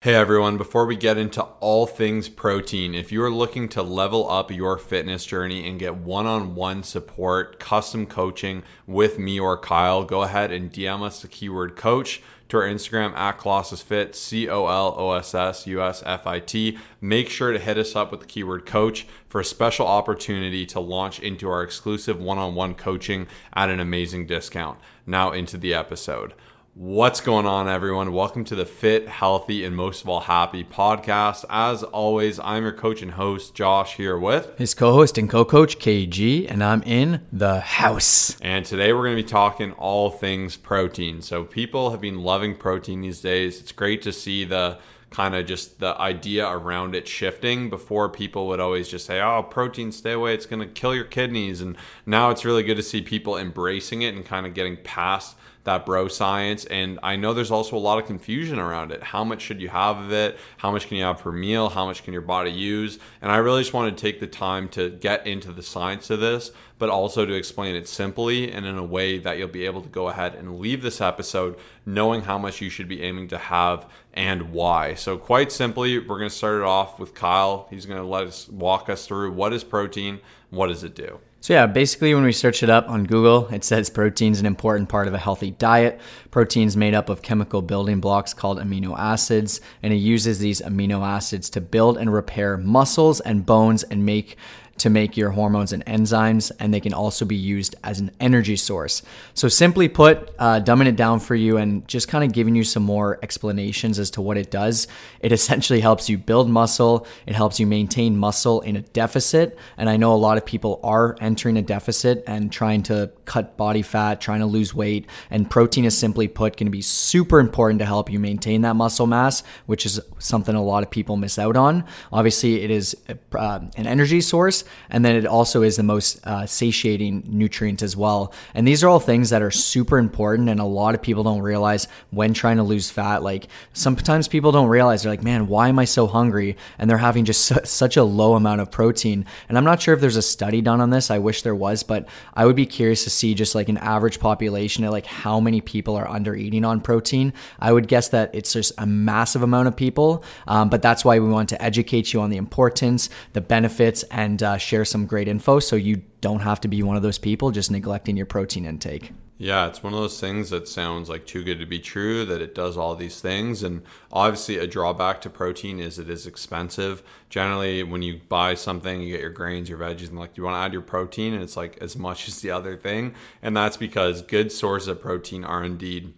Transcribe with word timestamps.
Hey 0.00 0.14
everyone, 0.14 0.58
before 0.58 0.86
we 0.86 0.94
get 0.94 1.18
into 1.18 1.42
all 1.42 1.84
things 1.84 2.28
protein, 2.28 2.94
if 2.94 3.10
you 3.10 3.20
are 3.24 3.32
looking 3.32 3.68
to 3.70 3.82
level 3.82 4.30
up 4.30 4.48
your 4.48 4.78
fitness 4.78 5.26
journey 5.26 5.68
and 5.68 5.76
get 5.76 5.96
one 5.96 6.24
on 6.24 6.54
one 6.54 6.84
support, 6.84 7.58
custom 7.58 8.06
coaching 8.06 8.62
with 8.86 9.18
me 9.18 9.40
or 9.40 9.58
Kyle, 9.58 10.04
go 10.04 10.22
ahead 10.22 10.52
and 10.52 10.72
DM 10.72 11.02
us 11.02 11.20
the 11.20 11.26
keyword 11.26 11.74
coach 11.74 12.22
to 12.48 12.58
our 12.58 12.62
Instagram 12.62 13.12
at 13.16 13.38
Colossus 13.38 13.82
Fit, 13.82 14.14
C 14.14 14.48
O 14.48 14.68
L 14.68 14.94
O 14.96 15.10
S 15.14 15.34
S 15.34 15.66
U 15.66 15.82
S 15.82 16.00
F 16.06 16.28
I 16.28 16.38
T. 16.38 16.78
Make 17.00 17.28
sure 17.28 17.50
to 17.50 17.58
hit 17.58 17.76
us 17.76 17.96
up 17.96 18.12
with 18.12 18.20
the 18.20 18.26
keyword 18.26 18.66
coach 18.66 19.04
for 19.28 19.40
a 19.40 19.44
special 19.44 19.88
opportunity 19.88 20.64
to 20.66 20.78
launch 20.78 21.18
into 21.18 21.50
our 21.50 21.64
exclusive 21.64 22.20
one 22.20 22.38
on 22.38 22.54
one 22.54 22.76
coaching 22.76 23.26
at 23.52 23.68
an 23.68 23.80
amazing 23.80 24.28
discount. 24.28 24.78
Now, 25.06 25.32
into 25.32 25.58
the 25.58 25.74
episode. 25.74 26.34
What's 26.80 27.20
going 27.20 27.44
on, 27.44 27.68
everyone? 27.68 28.12
Welcome 28.12 28.44
to 28.44 28.54
the 28.54 28.64
Fit, 28.64 29.08
Healthy, 29.08 29.64
and 29.64 29.74
most 29.74 30.02
of 30.02 30.08
all, 30.08 30.20
Happy 30.20 30.62
podcast. 30.62 31.44
As 31.50 31.82
always, 31.82 32.38
I'm 32.38 32.62
your 32.62 32.70
coach 32.70 33.02
and 33.02 33.10
host, 33.10 33.52
Josh, 33.52 33.96
here 33.96 34.16
with 34.16 34.56
his 34.58 34.74
co 34.74 34.92
host 34.92 35.18
and 35.18 35.28
co 35.28 35.44
coach, 35.44 35.80
KG, 35.80 36.48
and 36.48 36.62
I'm 36.62 36.84
in 36.84 37.22
the 37.32 37.58
house. 37.58 38.38
And 38.40 38.64
today 38.64 38.92
we're 38.92 39.02
going 39.02 39.16
to 39.16 39.22
be 39.24 39.28
talking 39.28 39.72
all 39.72 40.08
things 40.08 40.56
protein. 40.56 41.20
So, 41.20 41.42
people 41.42 41.90
have 41.90 42.00
been 42.00 42.22
loving 42.22 42.54
protein 42.54 43.00
these 43.00 43.20
days. 43.20 43.58
It's 43.58 43.72
great 43.72 44.00
to 44.02 44.12
see 44.12 44.44
the 44.44 44.78
kind 45.10 45.34
of 45.34 45.46
just 45.46 45.80
the 45.80 46.00
idea 46.00 46.48
around 46.48 46.94
it 46.94 47.08
shifting. 47.08 47.70
Before, 47.70 48.08
people 48.08 48.46
would 48.46 48.60
always 48.60 48.88
just 48.88 49.04
say, 49.04 49.20
oh, 49.20 49.42
protein, 49.42 49.90
stay 49.90 50.12
away, 50.12 50.32
it's 50.32 50.46
going 50.46 50.60
to 50.60 50.72
kill 50.72 50.94
your 50.94 51.06
kidneys. 51.06 51.60
And 51.60 51.76
now 52.06 52.30
it's 52.30 52.44
really 52.44 52.62
good 52.62 52.76
to 52.76 52.84
see 52.84 53.02
people 53.02 53.36
embracing 53.36 54.02
it 54.02 54.14
and 54.14 54.24
kind 54.24 54.46
of 54.46 54.54
getting 54.54 54.76
past 54.76 55.34
that 55.64 55.84
bro 55.84 56.08
science. 56.08 56.64
And 56.66 56.98
I 57.02 57.16
know 57.16 57.34
there's 57.34 57.50
also 57.50 57.76
a 57.76 57.78
lot 57.78 57.98
of 57.98 58.06
confusion 58.06 58.58
around 58.58 58.92
it. 58.92 59.02
How 59.02 59.24
much 59.24 59.42
should 59.42 59.60
you 59.60 59.68
have 59.68 59.98
of 59.98 60.12
it? 60.12 60.38
How 60.56 60.70
much 60.70 60.88
can 60.88 60.96
you 60.96 61.04
have 61.04 61.18
per 61.18 61.32
meal? 61.32 61.68
How 61.68 61.84
much 61.84 62.04
can 62.04 62.12
your 62.12 62.22
body 62.22 62.50
use? 62.50 62.98
And 63.20 63.30
I 63.30 63.36
really 63.36 63.62
just 63.62 63.74
want 63.74 63.96
to 63.96 64.00
take 64.00 64.20
the 64.20 64.26
time 64.26 64.68
to 64.70 64.90
get 64.90 65.26
into 65.26 65.52
the 65.52 65.62
science 65.62 66.10
of 66.10 66.20
this, 66.20 66.52
but 66.78 66.88
also 66.88 67.26
to 67.26 67.34
explain 67.34 67.74
it 67.74 67.88
simply 67.88 68.50
and 68.50 68.64
in 68.64 68.78
a 68.78 68.84
way 68.84 69.18
that 69.18 69.38
you'll 69.38 69.48
be 69.48 69.66
able 69.66 69.82
to 69.82 69.88
go 69.88 70.08
ahead 70.08 70.34
and 70.34 70.58
leave 70.58 70.82
this 70.82 71.00
episode 71.00 71.58
knowing 71.84 72.22
how 72.22 72.38
much 72.38 72.60
you 72.60 72.70
should 72.70 72.88
be 72.88 73.02
aiming 73.02 73.28
to 73.28 73.38
have 73.38 73.86
and 74.14 74.50
why. 74.50 74.94
So, 74.94 75.16
quite 75.16 75.52
simply, 75.52 75.98
we're 75.98 76.18
going 76.18 76.30
to 76.30 76.34
start 76.34 76.60
it 76.60 76.64
off 76.64 76.98
with 76.98 77.14
Kyle. 77.14 77.66
He's 77.70 77.86
going 77.86 78.00
to 78.00 78.06
let 78.06 78.26
us 78.26 78.48
walk 78.48 78.88
us 78.88 79.06
through 79.06 79.32
what 79.32 79.52
is 79.52 79.64
protein, 79.64 80.20
what 80.50 80.68
does 80.68 80.82
it 80.82 80.94
do? 80.94 81.20
So, 81.40 81.52
yeah, 81.52 81.66
basically, 81.66 82.14
when 82.14 82.24
we 82.24 82.32
search 82.32 82.64
it 82.64 82.70
up 82.70 82.88
on 82.88 83.04
Google, 83.04 83.46
it 83.48 83.62
says 83.62 83.90
protein 83.90 84.32
is 84.32 84.40
an 84.40 84.46
important 84.46 84.88
part 84.88 85.06
of 85.06 85.14
a 85.14 85.18
healthy 85.18 85.52
diet. 85.52 86.00
Protein 86.32 86.66
is 86.66 86.76
made 86.76 86.94
up 86.94 87.08
of 87.08 87.22
chemical 87.22 87.62
building 87.62 88.00
blocks 88.00 88.34
called 88.34 88.58
amino 88.58 88.98
acids, 88.98 89.60
and 89.80 89.92
it 89.92 89.98
uses 89.98 90.40
these 90.40 90.60
amino 90.60 91.06
acids 91.06 91.48
to 91.50 91.60
build 91.60 91.96
and 91.96 92.12
repair 92.12 92.56
muscles 92.56 93.20
and 93.20 93.46
bones 93.46 93.84
and 93.84 94.04
make 94.04 94.36
to 94.78 94.90
make 94.90 95.16
your 95.16 95.30
hormones 95.30 95.72
and 95.72 95.84
enzymes, 95.86 96.50
and 96.58 96.72
they 96.72 96.80
can 96.80 96.94
also 96.94 97.24
be 97.24 97.36
used 97.36 97.76
as 97.84 98.00
an 98.00 98.10
energy 98.20 98.56
source. 98.56 99.02
So, 99.34 99.48
simply 99.48 99.88
put, 99.88 100.30
uh, 100.38 100.60
dumbing 100.60 100.86
it 100.86 100.96
down 100.96 101.20
for 101.20 101.34
you 101.34 101.56
and 101.56 101.86
just 101.88 102.08
kind 102.08 102.24
of 102.24 102.32
giving 102.32 102.54
you 102.54 102.64
some 102.64 102.82
more 102.82 103.18
explanations 103.22 103.98
as 103.98 104.10
to 104.12 104.20
what 104.20 104.36
it 104.36 104.50
does. 104.50 104.88
It 105.20 105.32
essentially 105.38 105.80
helps 105.80 106.08
you 106.08 106.18
build 106.18 106.48
muscle, 106.48 107.06
it 107.26 107.34
helps 107.34 107.58
you 107.60 107.66
maintain 107.66 108.16
muscle 108.16 108.60
in 108.62 108.76
a 108.76 108.82
deficit. 108.82 109.58
And 109.76 109.88
I 109.88 109.96
know 109.96 110.14
a 110.14 110.16
lot 110.16 110.38
of 110.38 110.44
people 110.44 110.80
are 110.82 111.16
entering 111.20 111.56
a 111.56 111.62
deficit 111.62 112.24
and 112.26 112.50
trying 112.52 112.82
to 112.84 113.10
cut 113.24 113.56
body 113.56 113.82
fat, 113.82 114.20
trying 114.20 114.40
to 114.40 114.46
lose 114.46 114.74
weight. 114.74 115.06
And 115.30 115.48
protein 115.48 115.84
is 115.84 115.96
simply 115.96 116.28
put 116.28 116.56
going 116.56 116.66
to 116.66 116.70
be 116.70 116.82
super 116.82 117.40
important 117.40 117.78
to 117.80 117.86
help 117.86 118.10
you 118.10 118.18
maintain 118.18 118.62
that 118.62 118.74
muscle 118.74 119.06
mass, 119.06 119.42
which 119.66 119.86
is 119.86 120.00
something 120.18 120.54
a 120.54 120.62
lot 120.62 120.82
of 120.82 120.90
people 120.90 121.16
miss 121.16 121.38
out 121.38 121.56
on. 121.56 121.84
Obviously, 122.12 122.62
it 122.62 122.70
is 122.70 122.96
uh, 123.34 123.60
an 123.76 123.86
energy 123.86 124.20
source 124.20 124.64
and 124.90 125.04
then 125.04 125.16
it 125.16 125.26
also 125.26 125.62
is 125.62 125.76
the 125.76 125.82
most 125.82 126.24
uh, 126.26 126.46
satiating 126.46 127.24
nutrient 127.26 127.82
as 127.82 127.96
well. 127.96 128.32
And 128.54 128.66
these 128.66 128.82
are 128.84 128.88
all 128.88 129.00
things 129.00 129.30
that 129.30 129.42
are 129.42 129.50
super 129.50 129.98
important, 129.98 130.48
and 130.48 130.60
a 130.60 130.64
lot 130.64 130.94
of 130.94 131.02
people 131.02 131.22
don't 131.22 131.42
realize 131.42 131.88
when 132.10 132.34
trying 132.34 132.56
to 132.58 132.62
lose 132.62 132.90
fat. 132.90 133.22
Like 133.22 133.48
sometimes 133.72 134.28
people 134.28 134.52
don't 134.52 134.68
realize 134.68 135.02
they're 135.02 135.12
like, 135.12 135.22
man, 135.22 135.46
why 135.46 135.68
am 135.68 135.78
I 135.78 135.84
so 135.84 136.06
hungry? 136.06 136.56
And 136.78 136.88
they're 136.88 136.98
having 136.98 137.24
just 137.24 137.44
su- 137.44 137.64
such 137.64 137.96
a 137.96 138.04
low 138.04 138.34
amount 138.34 138.60
of 138.60 138.70
protein. 138.70 139.24
And 139.48 139.56
I'm 139.56 139.64
not 139.64 139.80
sure 139.80 139.94
if 139.94 140.00
there's 140.00 140.16
a 140.16 140.22
study 140.22 140.60
done 140.60 140.80
on 140.80 140.90
this. 140.90 141.10
I 141.10 141.18
wish 141.18 141.42
there 141.42 141.54
was, 141.54 141.82
but 141.82 142.08
I 142.34 142.46
would 142.46 142.56
be 142.56 142.66
curious 142.66 143.04
to 143.04 143.10
see 143.10 143.34
just 143.34 143.54
like 143.54 143.68
an 143.68 143.78
average 143.78 144.20
population 144.20 144.84
at 144.84 144.92
like 144.92 145.06
how 145.06 145.40
many 145.40 145.60
people 145.60 145.96
are 145.96 146.08
under 146.08 146.34
eating 146.34 146.64
on 146.64 146.80
protein. 146.80 147.32
I 147.58 147.72
would 147.72 147.88
guess 147.88 148.08
that 148.10 148.34
it's 148.34 148.52
just 148.52 148.72
a 148.78 148.86
massive 148.86 149.42
amount 149.42 149.68
of 149.68 149.76
people, 149.76 150.24
um, 150.46 150.68
but 150.68 150.82
that's 150.82 151.04
why 151.04 151.18
we 151.18 151.28
want 151.28 151.48
to 151.50 151.62
educate 151.62 152.12
you 152.12 152.20
on 152.20 152.30
the 152.30 152.36
importance, 152.36 153.10
the 153.32 153.40
benefits, 153.40 154.02
and 154.10 154.42
uh, 154.42 154.57
share 154.58 154.84
some 154.84 155.06
great 155.06 155.28
info 155.28 155.60
so 155.60 155.76
you 155.76 156.02
don't 156.20 156.40
have 156.40 156.60
to 156.60 156.68
be 156.68 156.82
one 156.82 156.96
of 156.96 157.02
those 157.02 157.18
people 157.18 157.50
just 157.50 157.70
neglecting 157.70 158.16
your 158.16 158.26
protein 158.26 158.64
intake. 158.64 159.12
Yeah, 159.40 159.68
it's 159.68 159.84
one 159.84 159.94
of 159.94 160.00
those 160.00 160.18
things 160.18 160.50
that 160.50 160.66
sounds 160.66 161.08
like 161.08 161.24
too 161.24 161.44
good 161.44 161.60
to 161.60 161.66
be 161.66 161.78
true 161.78 162.24
that 162.24 162.42
it 162.42 162.56
does 162.56 162.76
all 162.76 162.96
these 162.96 163.20
things. 163.20 163.62
And 163.62 163.82
obviously, 164.12 164.58
a 164.58 164.66
drawback 164.66 165.20
to 165.20 165.30
protein 165.30 165.78
is 165.78 165.96
it 166.00 166.10
is 166.10 166.26
expensive. 166.26 167.04
Generally, 167.30 167.84
when 167.84 168.02
you 168.02 168.20
buy 168.28 168.54
something, 168.54 169.00
you 169.00 169.12
get 169.12 169.20
your 169.20 169.30
grains, 169.30 169.68
your 169.68 169.78
veggies, 169.78 170.08
and 170.08 170.18
like, 170.18 170.36
you 170.36 170.42
want 170.42 170.54
to 170.54 170.58
add 170.58 170.72
your 170.72 170.82
protein? 170.82 171.34
And 171.34 171.42
it's 171.42 171.56
like 171.56 171.78
as 171.80 171.96
much 171.96 172.26
as 172.26 172.40
the 172.40 172.50
other 172.50 172.76
thing. 172.76 173.14
And 173.40 173.56
that's 173.56 173.76
because 173.76 174.22
good 174.22 174.50
sources 174.50 174.88
of 174.88 175.00
protein 175.00 175.44
are 175.44 175.62
indeed 175.62 176.14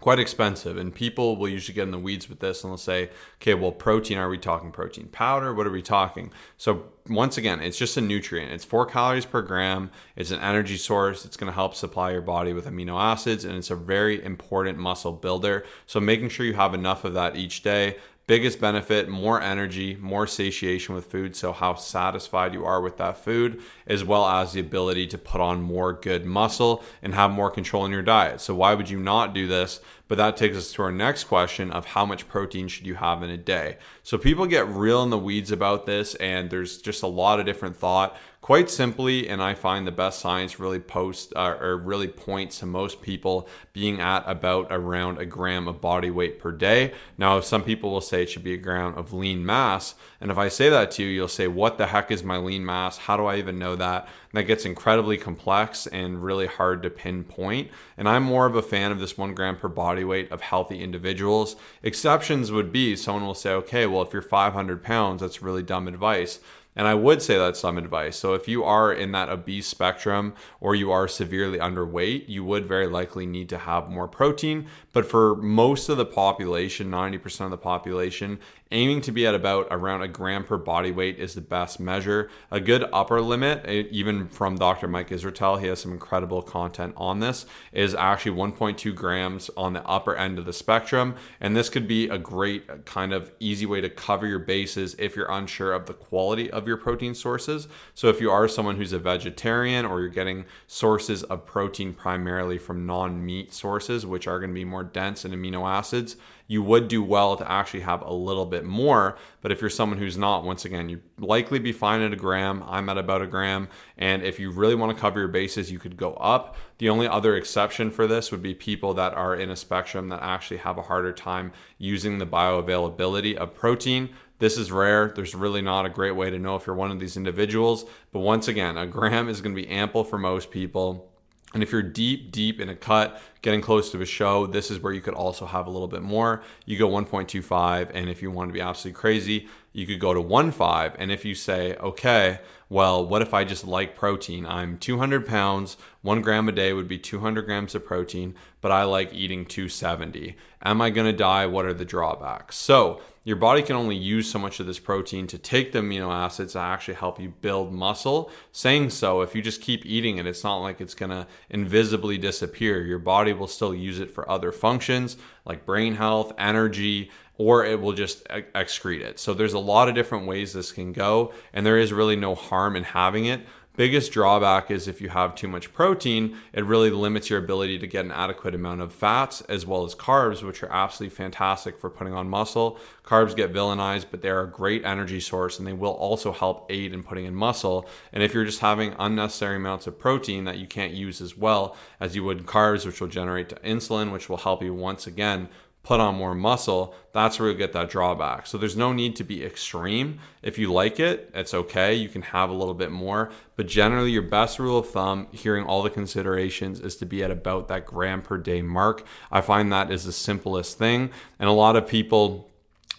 quite 0.00 0.18
expensive 0.18 0.76
and 0.76 0.94
people 0.94 1.36
will 1.36 1.48
usually 1.48 1.74
get 1.74 1.82
in 1.82 1.90
the 1.90 1.98
weeds 1.98 2.28
with 2.28 2.40
this 2.40 2.64
and 2.64 2.70
they'll 2.70 2.78
say 2.78 3.10
okay 3.40 3.54
well 3.54 3.72
protein 3.72 4.18
are 4.18 4.28
we 4.28 4.38
talking 4.38 4.72
protein 4.72 5.06
powder? 5.08 5.54
What 5.54 5.66
are 5.66 5.70
we 5.70 5.82
talking? 5.82 6.32
So 6.56 6.84
once 7.08 7.36
again 7.36 7.60
it's 7.60 7.78
just 7.78 7.96
a 7.96 8.00
nutrient. 8.00 8.52
It's 8.52 8.64
four 8.64 8.86
calories 8.86 9.26
per 9.26 9.42
gram. 9.42 9.90
It's 10.16 10.30
an 10.30 10.40
energy 10.40 10.76
source. 10.76 11.24
It's 11.24 11.36
going 11.36 11.50
to 11.50 11.54
help 11.54 11.74
supply 11.74 12.12
your 12.12 12.22
body 12.22 12.52
with 12.52 12.66
amino 12.66 13.00
acids 13.00 13.44
and 13.44 13.54
it's 13.56 13.70
a 13.70 13.76
very 13.76 14.22
important 14.24 14.78
muscle 14.78 15.12
builder. 15.12 15.64
So 15.86 16.00
making 16.00 16.30
sure 16.30 16.46
you 16.46 16.54
have 16.54 16.74
enough 16.74 17.04
of 17.04 17.14
that 17.14 17.36
each 17.36 17.62
day 17.62 17.96
biggest 18.30 18.60
benefit 18.60 19.08
more 19.08 19.42
energy 19.42 19.96
more 20.00 20.24
satiation 20.24 20.94
with 20.94 21.04
food. 21.06 21.34
So 21.34 21.52
how 21.52 21.74
satisfied 21.74 22.54
you 22.54 22.64
are 22.64 22.80
with 22.80 22.96
that 22.98 23.16
food 23.16 23.60
as 23.88 24.04
well 24.04 24.24
as 24.24 24.52
the 24.52 24.60
ability 24.60 25.08
to 25.08 25.18
put 25.18 25.40
on 25.40 25.60
more 25.60 25.92
good 25.92 26.24
muscle 26.24 26.84
and 27.02 27.12
have 27.12 27.32
more 27.32 27.50
control 27.50 27.84
in 27.86 27.90
your 27.90 28.02
diet. 28.02 28.40
So 28.40 28.54
why 28.54 28.74
would 28.74 28.88
you 28.88 29.00
not 29.00 29.34
do 29.34 29.48
this? 29.48 29.80
But 30.06 30.18
that 30.18 30.36
takes 30.36 30.56
us 30.56 30.72
to 30.74 30.82
our 30.82 30.92
next 30.92 31.24
question 31.24 31.72
of 31.72 31.86
how 31.86 32.06
much 32.06 32.28
protein 32.28 32.68
should 32.68 32.86
you 32.86 32.94
have 32.94 33.24
in 33.24 33.30
a 33.30 33.36
day? 33.36 33.78
So 34.04 34.16
people 34.16 34.46
get 34.46 34.68
real 34.68 35.02
in 35.02 35.10
the 35.10 35.18
weeds 35.18 35.50
about 35.50 35.86
this 35.86 36.14
and 36.14 36.50
there's 36.50 36.78
just 36.78 37.02
a 37.02 37.08
lot 37.08 37.40
of 37.40 37.46
different 37.46 37.74
thought 37.74 38.16
quite 38.40 38.70
simply 38.70 39.28
and 39.28 39.42
i 39.42 39.54
find 39.54 39.86
the 39.86 39.92
best 39.92 40.18
science 40.18 40.58
really 40.58 40.80
post 40.80 41.32
uh, 41.36 41.56
or 41.60 41.76
really 41.76 42.08
points 42.08 42.58
to 42.58 42.66
most 42.66 43.02
people 43.02 43.46
being 43.72 44.00
at 44.00 44.22
about 44.26 44.66
around 44.70 45.18
a 45.18 45.26
gram 45.26 45.68
of 45.68 45.80
body 45.80 46.10
weight 46.10 46.38
per 46.38 46.50
day. 46.50 46.92
Now 47.16 47.40
some 47.40 47.62
people 47.62 47.90
will 47.90 48.00
say 48.00 48.22
it 48.22 48.30
should 48.30 48.42
be 48.42 48.54
a 48.54 48.58
gram 48.58 48.94
of 48.96 49.12
lean 49.12 49.44
mass 49.46 49.94
and 50.20 50.30
if 50.30 50.38
i 50.38 50.48
say 50.48 50.68
that 50.68 50.90
to 50.92 51.02
you 51.02 51.08
you'll 51.08 51.28
say 51.28 51.46
what 51.46 51.78
the 51.78 51.86
heck 51.86 52.10
is 52.10 52.24
my 52.24 52.36
lean 52.36 52.64
mass? 52.64 52.98
How 52.98 53.16
do 53.16 53.26
i 53.26 53.36
even 53.36 53.58
know 53.58 53.76
that? 53.76 54.02
And 54.04 54.38
that 54.38 54.44
gets 54.44 54.64
incredibly 54.64 55.16
complex 55.16 55.86
and 55.86 56.22
really 56.22 56.46
hard 56.46 56.82
to 56.82 56.90
pinpoint 56.90 57.70
and 57.96 58.08
i'm 58.08 58.22
more 58.22 58.46
of 58.46 58.56
a 58.56 58.62
fan 58.62 58.90
of 58.90 58.98
this 58.98 59.16
one 59.16 59.34
gram 59.34 59.56
per 59.56 59.68
body 59.68 60.04
weight 60.04 60.30
of 60.32 60.40
healthy 60.40 60.82
individuals. 60.82 61.56
Exceptions 61.82 62.50
would 62.50 62.72
be 62.72 62.96
someone 62.96 63.24
will 63.24 63.34
say 63.34 63.52
okay 63.52 63.86
well 63.86 64.02
if 64.02 64.12
you're 64.12 64.22
500 64.22 64.82
pounds 64.82 65.20
that's 65.20 65.42
really 65.42 65.62
dumb 65.62 65.86
advice 65.86 66.40
and 66.80 66.88
I 66.88 66.94
would 66.94 67.20
say 67.20 67.36
that's 67.36 67.60
some 67.60 67.76
advice. 67.76 68.16
So 68.16 68.32
if 68.32 68.48
you 68.48 68.64
are 68.64 68.90
in 68.90 69.12
that 69.12 69.28
obese 69.28 69.66
spectrum 69.66 70.32
or 70.60 70.74
you 70.74 70.90
are 70.90 71.06
severely 71.06 71.58
underweight, 71.58 72.26
you 72.26 72.42
would 72.42 72.66
very 72.66 72.86
likely 72.86 73.26
need 73.26 73.50
to 73.50 73.58
have 73.58 73.90
more 73.90 74.08
protein. 74.08 74.66
But 74.94 75.04
for 75.04 75.36
most 75.36 75.90
of 75.90 75.98
the 75.98 76.06
population, 76.06 76.90
90% 76.90 77.42
of 77.42 77.50
the 77.50 77.58
population, 77.58 78.38
aiming 78.70 79.00
to 79.02 79.12
be 79.12 79.26
at 79.26 79.34
about 79.34 79.66
around 79.70 80.02
a 80.02 80.08
gram 80.08 80.44
per 80.44 80.56
body 80.56 80.92
weight 80.92 81.18
is 81.18 81.34
the 81.34 81.40
best 81.40 81.80
measure. 81.80 82.30
A 82.50 82.60
good 82.60 82.84
upper 82.92 83.20
limit, 83.20 83.62
eh, 83.64 83.84
even 83.90 84.28
from 84.28 84.56
Dr. 84.56 84.86
Mike 84.86 85.10
Israetel, 85.10 85.60
he 85.60 85.66
has 85.66 85.80
some 85.80 85.92
incredible 85.92 86.42
content 86.42 86.94
on 86.96 87.20
this, 87.20 87.46
is 87.72 87.94
actually 87.94 88.36
1.2 88.36 88.94
grams 88.94 89.50
on 89.56 89.72
the 89.72 89.84
upper 89.86 90.14
end 90.14 90.38
of 90.38 90.44
the 90.44 90.52
spectrum. 90.52 91.16
And 91.40 91.56
this 91.56 91.68
could 91.68 91.88
be 91.88 92.08
a 92.08 92.18
great 92.18 92.84
kind 92.84 93.12
of 93.12 93.32
easy 93.40 93.66
way 93.66 93.80
to 93.80 93.90
cover 93.90 94.26
your 94.26 94.38
bases 94.38 94.94
if 94.98 95.16
you're 95.16 95.30
unsure 95.30 95.72
of 95.72 95.86
the 95.86 95.94
quality 95.94 96.50
of 96.50 96.68
your 96.68 96.76
protein 96.76 97.14
sources. 97.14 97.66
So 97.94 98.08
if 98.08 98.20
you 98.20 98.30
are 98.30 98.46
someone 98.48 98.76
who's 98.76 98.92
a 98.92 98.98
vegetarian 98.98 99.84
or 99.84 100.00
you're 100.00 100.08
getting 100.08 100.44
sources 100.66 101.22
of 101.24 101.44
protein 101.44 101.92
primarily 101.92 102.58
from 102.58 102.86
non 102.86 103.24
meat 103.24 103.52
sources, 103.52 104.06
which 104.06 104.26
are 104.26 104.38
going 104.38 104.50
to 104.50 104.54
be 104.54 104.64
more 104.64 104.84
dense 104.84 105.24
in 105.24 105.32
amino 105.32 105.68
acids, 105.68 106.16
you 106.50 106.64
would 106.64 106.88
do 106.88 107.00
well 107.00 107.36
to 107.36 107.48
actually 107.48 107.78
have 107.78 108.02
a 108.02 108.12
little 108.12 108.44
bit 108.44 108.64
more. 108.64 109.16
But 109.40 109.52
if 109.52 109.60
you're 109.60 109.70
someone 109.70 110.00
who's 110.00 110.18
not, 110.18 110.42
once 110.42 110.64
again, 110.64 110.88
you 110.88 111.00
likely 111.16 111.60
be 111.60 111.70
fine 111.70 112.00
at 112.00 112.12
a 112.12 112.16
gram. 112.16 112.64
I'm 112.66 112.88
at 112.88 112.98
about 112.98 113.22
a 113.22 113.28
gram. 113.28 113.68
And 113.96 114.24
if 114.24 114.40
you 114.40 114.50
really 114.50 114.74
want 114.74 114.92
to 114.92 115.00
cover 115.00 115.20
your 115.20 115.28
bases, 115.28 115.70
you 115.70 115.78
could 115.78 115.96
go 115.96 116.14
up. 116.14 116.56
The 116.78 116.88
only 116.88 117.06
other 117.06 117.36
exception 117.36 117.92
for 117.92 118.08
this 118.08 118.32
would 118.32 118.42
be 118.42 118.52
people 118.52 118.94
that 118.94 119.14
are 119.14 119.36
in 119.36 119.48
a 119.48 119.54
spectrum 119.54 120.08
that 120.08 120.24
actually 120.24 120.56
have 120.56 120.76
a 120.76 120.82
harder 120.82 121.12
time 121.12 121.52
using 121.78 122.18
the 122.18 122.26
bioavailability 122.26 123.36
of 123.36 123.54
protein. 123.54 124.08
This 124.40 124.58
is 124.58 124.72
rare. 124.72 125.12
There's 125.14 125.36
really 125.36 125.62
not 125.62 125.86
a 125.86 125.88
great 125.88 126.16
way 126.16 126.30
to 126.30 126.38
know 126.40 126.56
if 126.56 126.66
you're 126.66 126.74
one 126.74 126.90
of 126.90 126.98
these 126.98 127.16
individuals. 127.16 127.84
But 128.10 128.20
once 128.20 128.48
again, 128.48 128.76
a 128.76 128.88
gram 128.88 129.28
is 129.28 129.40
going 129.40 129.54
to 129.54 129.62
be 129.62 129.68
ample 129.68 130.02
for 130.02 130.18
most 130.18 130.50
people. 130.50 131.09
And 131.52 131.62
if 131.64 131.72
you're 131.72 131.82
deep, 131.82 132.30
deep 132.30 132.60
in 132.60 132.68
a 132.68 132.76
cut, 132.76 133.20
getting 133.42 133.60
close 133.60 133.90
to 133.90 134.00
a 134.00 134.06
show, 134.06 134.46
this 134.46 134.70
is 134.70 134.78
where 134.78 134.92
you 134.92 135.00
could 135.00 135.14
also 135.14 135.46
have 135.46 135.66
a 135.66 135.70
little 135.70 135.88
bit 135.88 136.02
more. 136.02 136.42
You 136.64 136.78
go 136.78 136.88
1.25, 136.88 137.90
and 137.92 138.08
if 138.08 138.22
you 138.22 138.30
want 138.30 138.50
to 138.50 138.52
be 138.52 138.60
absolutely 138.60 139.00
crazy, 139.00 139.48
you 139.72 139.84
could 139.86 139.98
go 139.98 140.14
to 140.14 140.22
1.5. 140.22 140.94
And 140.98 141.10
if 141.10 141.24
you 141.24 141.34
say, 141.34 141.74
okay, 141.76 142.38
well, 142.68 143.04
what 143.04 143.20
if 143.20 143.34
I 143.34 143.42
just 143.42 143.66
like 143.66 143.96
protein? 143.96 144.46
I'm 144.46 144.78
200 144.78 145.26
pounds, 145.26 145.76
one 146.02 146.22
gram 146.22 146.48
a 146.48 146.52
day 146.52 146.72
would 146.72 146.86
be 146.86 146.98
200 146.98 147.42
grams 147.42 147.74
of 147.74 147.84
protein, 147.84 148.36
but 148.60 148.70
I 148.70 148.84
like 148.84 149.12
eating 149.12 149.44
270. 149.44 150.36
Am 150.62 150.80
I 150.80 150.90
going 150.90 151.06
to 151.06 151.16
die? 151.16 151.46
What 151.46 151.66
are 151.66 151.74
the 151.74 151.84
drawbacks? 151.84 152.56
So, 152.56 153.00
your 153.30 153.36
body 153.36 153.62
can 153.62 153.76
only 153.76 153.94
use 153.94 154.28
so 154.28 154.40
much 154.40 154.58
of 154.58 154.66
this 154.66 154.80
protein 154.80 155.28
to 155.28 155.38
take 155.38 155.70
the 155.70 155.78
amino 155.78 156.12
acids 156.12 156.54
to 156.54 156.58
actually 156.58 156.94
help 156.94 157.20
you 157.20 157.28
build 157.28 157.72
muscle. 157.72 158.28
Saying 158.50 158.90
so, 158.90 159.20
if 159.20 159.36
you 159.36 159.40
just 159.40 159.60
keep 159.60 159.86
eating 159.86 160.18
it, 160.18 160.26
it's 160.26 160.42
not 160.42 160.56
like 160.56 160.80
it's 160.80 160.96
to 160.96 161.28
invisibly 161.48 162.18
disappear. 162.18 162.82
Your 162.82 162.98
body 162.98 163.32
will 163.32 163.46
still 163.46 163.72
use 163.72 164.00
it 164.00 164.10
for 164.10 164.28
other 164.28 164.50
functions 164.50 165.16
like 165.44 165.64
brain 165.64 165.94
health, 165.94 166.32
energy, 166.38 167.08
or 167.38 167.64
it 167.64 167.80
will 167.80 167.92
just 167.92 168.24
excrete 168.26 169.00
it. 169.00 169.20
So 169.20 169.32
there's 169.32 169.54
a 169.54 169.60
lot 169.60 169.88
of 169.88 169.94
different 169.94 170.26
ways 170.26 170.52
this 170.52 170.72
can 170.72 170.92
go, 170.92 171.32
and 171.52 171.64
there 171.64 171.78
is 171.78 171.92
really 171.92 172.16
no 172.16 172.34
harm 172.34 172.74
in 172.74 172.82
having 172.82 173.26
it. 173.26 173.46
Biggest 173.80 174.12
drawback 174.12 174.70
is 174.70 174.86
if 174.86 175.00
you 175.00 175.08
have 175.08 175.34
too 175.34 175.48
much 175.48 175.72
protein, 175.72 176.36
it 176.52 176.66
really 176.66 176.90
limits 176.90 177.30
your 177.30 177.38
ability 177.38 177.78
to 177.78 177.86
get 177.86 178.04
an 178.04 178.12
adequate 178.12 178.54
amount 178.54 178.82
of 178.82 178.92
fats 178.92 179.40
as 179.48 179.64
well 179.64 179.86
as 179.86 179.94
carbs, 179.94 180.42
which 180.42 180.62
are 180.62 180.70
absolutely 180.70 181.16
fantastic 181.16 181.78
for 181.78 181.88
putting 181.88 182.12
on 182.12 182.28
muscle. 182.28 182.78
Carbs 183.06 183.34
get 183.34 183.54
villainized, 183.54 184.08
but 184.10 184.20
they're 184.20 184.42
a 184.42 184.46
great 184.46 184.84
energy 184.84 185.18
source 185.18 185.58
and 185.58 185.66
they 185.66 185.72
will 185.72 185.92
also 185.92 186.30
help 186.30 186.66
aid 186.70 186.92
in 186.92 187.02
putting 187.02 187.24
in 187.24 187.34
muscle. 187.34 187.88
And 188.12 188.22
if 188.22 188.34
you're 188.34 188.44
just 188.44 188.60
having 188.60 188.94
unnecessary 188.98 189.56
amounts 189.56 189.86
of 189.86 189.98
protein 189.98 190.44
that 190.44 190.58
you 190.58 190.66
can't 190.66 190.92
use 190.92 191.22
as 191.22 191.34
well 191.34 191.74
as 191.98 192.14
you 192.14 192.22
would 192.22 192.44
carbs, 192.44 192.84
which 192.84 193.00
will 193.00 193.08
generate 193.08 193.48
insulin, 193.62 194.12
which 194.12 194.28
will 194.28 194.36
help 194.36 194.62
you 194.62 194.74
once 194.74 195.06
again 195.06 195.48
put 195.82 195.98
on 195.98 196.14
more 196.14 196.34
muscle, 196.34 196.94
that's 197.12 197.38
where 197.38 197.48
you'll 197.48 197.58
get 197.58 197.72
that 197.72 197.88
drawback. 197.88 198.46
So 198.46 198.58
there's 198.58 198.76
no 198.76 198.92
need 198.92 199.16
to 199.16 199.24
be 199.24 199.44
extreme. 199.44 200.20
If 200.42 200.58
you 200.58 200.72
like 200.72 201.00
it, 201.00 201.30
it's 201.34 201.54
okay. 201.54 201.94
You 201.94 202.08
can 202.08 202.22
have 202.22 202.50
a 202.50 202.54
little 202.54 202.74
bit 202.74 202.90
more. 202.90 203.30
But 203.56 203.66
generally, 203.66 204.10
your 204.10 204.22
best 204.22 204.58
rule 204.58 204.78
of 204.78 204.90
thumb, 204.90 205.28
hearing 205.32 205.64
all 205.64 205.82
the 205.82 205.90
considerations, 205.90 206.80
is 206.80 206.96
to 206.96 207.06
be 207.06 207.24
at 207.24 207.30
about 207.30 207.68
that 207.68 207.86
gram 207.86 208.20
per 208.20 208.36
day 208.36 208.62
mark. 208.62 209.04
I 209.32 209.40
find 209.40 209.72
that 209.72 209.90
is 209.90 210.04
the 210.04 210.12
simplest 210.12 210.78
thing. 210.78 211.10
And 211.38 211.48
a 211.48 211.52
lot 211.52 211.76
of 211.76 211.88
people 211.88 212.50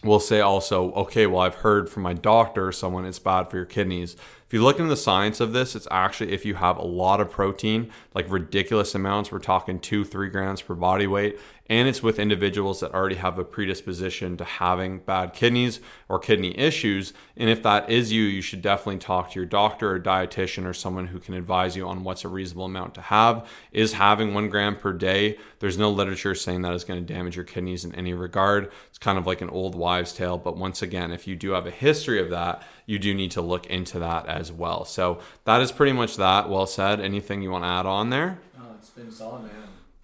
will 0.03 0.19
say 0.19 0.39
also, 0.39 0.91
okay, 0.93 1.27
well, 1.27 1.41
I've 1.41 1.55
heard 1.55 1.89
from 1.89 2.03
my 2.03 2.13
doctor 2.13 2.67
or 2.67 2.71
someone 2.71 3.05
it's 3.05 3.19
bad 3.19 3.49
for 3.49 3.57
your 3.57 3.65
kidneys. 3.65 4.15
If 4.51 4.55
you 4.55 4.63
look 4.63 4.79
into 4.79 4.89
the 4.89 4.97
science 4.97 5.39
of 5.39 5.53
this, 5.53 5.77
it's 5.77 5.87
actually 5.89 6.33
if 6.33 6.43
you 6.43 6.55
have 6.55 6.75
a 6.75 6.83
lot 6.83 7.21
of 7.21 7.31
protein, 7.31 7.89
like 8.13 8.29
ridiculous 8.29 8.93
amounts, 8.93 9.31
we're 9.31 9.39
talking 9.39 9.79
two, 9.79 10.03
three 10.03 10.27
grams 10.27 10.61
per 10.61 10.75
body 10.75 11.07
weight, 11.07 11.39
and 11.71 11.87
it's 11.87 12.03
with 12.03 12.19
individuals 12.19 12.81
that 12.81 12.93
already 12.93 13.15
have 13.15 13.39
a 13.39 13.45
predisposition 13.45 14.35
to 14.35 14.43
having 14.43 14.99
bad 14.99 15.31
kidneys 15.31 15.79
or 16.09 16.19
kidney 16.19 16.53
issues. 16.59 17.13
And 17.37 17.49
if 17.49 17.63
that 17.63 17.89
is 17.89 18.11
you, 18.11 18.23
you 18.23 18.41
should 18.41 18.61
definitely 18.61 18.97
talk 18.97 19.31
to 19.31 19.39
your 19.39 19.45
doctor 19.45 19.89
or 19.89 19.97
dietitian 20.01 20.65
or 20.65 20.73
someone 20.73 21.07
who 21.07 21.19
can 21.19 21.33
advise 21.33 21.77
you 21.77 21.87
on 21.87 22.03
what's 22.03 22.25
a 22.25 22.27
reasonable 22.27 22.65
amount 22.65 22.95
to 22.95 23.01
have. 23.01 23.47
Is 23.71 23.93
having 23.93 24.33
one 24.33 24.49
gram 24.49 24.75
per 24.75 24.91
day, 24.91 25.37
there's 25.59 25.77
no 25.77 25.89
literature 25.89 26.35
saying 26.35 26.63
that 26.63 26.73
is 26.73 26.83
going 26.83 26.99
to 26.99 27.13
damage 27.13 27.37
your 27.37 27.45
kidneys 27.45 27.85
in 27.85 27.95
any 27.95 28.13
regard. 28.13 28.69
It's 28.89 28.97
kind 28.97 29.17
of 29.17 29.25
like 29.25 29.39
an 29.39 29.49
old 29.49 29.73
wives' 29.73 30.11
tale. 30.11 30.37
But 30.37 30.57
once 30.57 30.81
again, 30.81 31.11
if 31.11 31.25
you 31.25 31.37
do 31.37 31.51
have 31.51 31.67
a 31.67 31.71
history 31.71 32.19
of 32.19 32.31
that, 32.31 32.63
you 32.85 32.99
do 32.99 33.13
need 33.13 33.31
to 33.31 33.41
look 33.41 33.67
into 33.67 33.99
that 33.99 34.27
as 34.41 34.51
well. 34.51 34.83
So 34.83 35.19
that 35.45 35.61
is 35.61 35.71
pretty 35.71 35.93
much 35.93 36.17
that. 36.17 36.49
Well 36.49 36.67
said. 36.67 36.99
Anything 36.99 37.41
you 37.41 37.51
want 37.51 37.63
to 37.63 37.69
add 37.69 37.85
on 37.85 38.09
there? 38.09 38.39
Oh, 38.59 38.75
it's 38.77 38.89
been 38.89 39.09
solid, 39.09 39.43
man. 39.43 39.53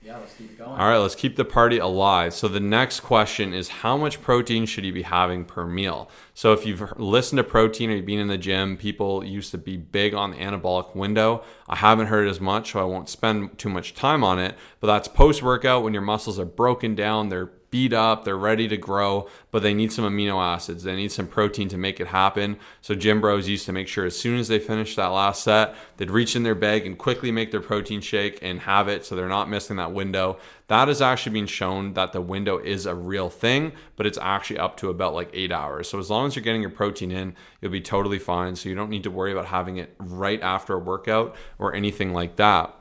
Yeah, 0.02 0.20
let's 0.20 0.36
keep 0.36 0.58
going. 0.58 0.70
All 0.70 0.88
right, 0.88 0.98
let's 1.00 1.16
keep 1.16 1.36
the 1.36 1.44
party 1.44 1.80
alive. 1.80 2.34
So 2.34 2.48
the 2.48 2.62
next 2.62 3.02
question 3.02 3.54
is 3.54 3.68
how 3.68 3.98
much 3.98 4.22
protein 4.22 4.66
should 4.66 4.86
you 4.86 4.94
be 4.94 5.02
having 5.02 5.44
per 5.44 5.66
meal? 5.66 6.10
So 6.34 6.54
if 6.54 6.66
you've 6.66 6.98
listened 6.98 7.38
to 7.38 7.44
protein 7.44 7.90
or 7.90 7.96
you've 7.96 8.06
been 8.06 8.20
in 8.20 8.30
the 8.30 8.38
gym, 8.38 8.78
people 8.78 9.22
used 9.22 9.52
to 9.52 9.58
be 9.58 9.76
big 9.76 10.14
on 10.14 10.32
the 10.32 10.38
anabolic 10.38 10.96
window. 10.96 11.44
I 11.68 11.76
haven't 11.76 12.08
heard 12.08 12.26
it 12.26 12.30
as 12.30 12.40
much, 12.40 12.72
so 12.72 12.80
I 12.80 12.86
won't 12.86 13.10
spend 13.10 13.58
too 13.58 13.68
much 13.68 13.96
time 13.96 14.24
on 14.24 14.40
it. 14.40 14.56
But 14.80 14.88
that's 14.88 15.10
post 15.10 15.44
workout 15.44 15.84
when 15.84 15.92
your 15.92 16.04
muscles 16.04 16.40
are 16.40 16.46
broken 16.46 16.96
down, 16.96 17.28
they're 17.28 17.48
beat 17.78 17.94
up, 17.94 18.24
they're 18.24 18.36
ready 18.36 18.68
to 18.68 18.76
grow, 18.76 19.28
but 19.52 19.62
they 19.62 19.72
need 19.72 19.92
some 19.92 20.04
amino 20.04 20.42
acids. 20.44 20.82
They 20.82 20.96
need 20.96 21.12
some 21.12 21.28
protein 21.28 21.70
to 21.70 21.78
make 21.78 22.00
it 22.00 22.08
happen. 22.08 22.58
So 22.82 22.96
gym 22.96 23.22
bros 23.22 23.48
used 23.48 23.68
to 23.68 23.72
make 23.72 23.88
sure 23.88 24.04
as 24.04 24.18
soon 24.18 24.40
as 24.40 24.48
they 24.48 24.58
finished 24.58 24.96
that 24.96 25.10
last 25.10 25.44
set, 25.44 25.76
they'd 25.98 26.10
reach 26.10 26.36
in 26.36 26.42
their 26.42 26.56
bag 26.56 26.88
and 26.88 26.98
quickly 26.98 27.32
make 27.32 27.52
their 27.52 27.62
protein 27.62 28.02
shake 28.02 28.40
and 28.42 28.62
have 28.62 28.88
it 28.88 29.06
so 29.06 29.16
they're 29.16 29.30
not 29.30 29.48
missing 29.48 29.78
that 29.78 29.92
window. 29.92 30.40
That 30.70 30.88
has 30.88 31.04
actually 31.04 31.34
been 31.34 31.46
shown 31.46 31.94
that 31.94 32.14
the 32.14 32.20
window 32.20 32.58
is 32.58 32.88
a 32.88 32.96
real 32.96 33.30
thing, 33.30 33.74
but 33.96 34.08
it's 34.08 34.18
actually 34.20 34.58
up 34.58 34.76
to 34.78 34.90
about 34.90 35.14
like 35.14 35.30
eight 35.34 35.52
hours. 35.52 35.88
So 35.88 36.00
as 36.00 36.10
long 36.10 36.26
as 36.26 36.36
you're 36.36 36.44
getting 36.44 36.62
your 36.62 36.72
protein 36.72 37.12
in, 37.12 37.36
you'll 37.62 37.72
be 37.72 37.80
totally 37.80 38.18
fine. 38.18 38.56
So 38.56 38.70
you 38.70 38.76
don't 38.76 38.90
need 38.90 39.04
to 39.04 39.12
worry 39.12 39.34
about 39.34 39.46
having 39.46 39.78
it 39.78 39.94
right 40.00 40.42
after 40.42 40.74
a 40.74 40.80
workout 40.80 41.36
or 41.60 41.76
anything 41.76 42.12
like 42.12 42.38
that. 42.38 42.74